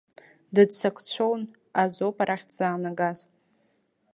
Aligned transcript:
Дыццакцәон 0.53 1.41
азоуп 1.81 2.17
арахь 2.23 2.45
дзаанагаз. 2.49 3.19